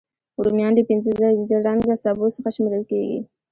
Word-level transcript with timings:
رومیان 0.43 0.71
له 0.77 0.83
پینځه 0.89 1.09
رنګه 1.67 1.95
سبو 2.03 2.25
څخه 2.35 2.49
شمېرل 2.55 2.83
کېږي 2.89 3.19